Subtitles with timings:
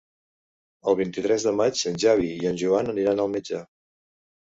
[0.91, 3.65] El vint-i-tres de maig en Xavi i en Joan aniran al metge.